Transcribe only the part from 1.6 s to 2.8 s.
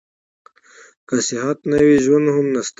نه وي ژوند هم نشته.